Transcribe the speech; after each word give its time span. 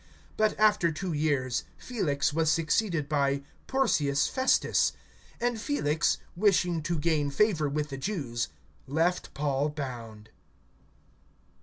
(27)But 0.39 0.55
after 0.57 0.91
two 0.91 1.13
years, 1.13 1.63
Felix 1.77 2.33
was 2.33 2.49
succeeded 2.49 3.07
by 3.07 3.43
Porcius 3.67 4.27
Festus; 4.27 4.93
and 5.39 5.61
Felix, 5.61 6.17
wishing 6.35 6.81
to 6.81 6.97
gain 6.97 7.29
favor 7.29 7.69
with 7.69 7.89
the 7.89 7.97
Jews, 7.97 8.47
left 8.87 9.31
Paul 9.35 9.69
bound. 9.69 10.31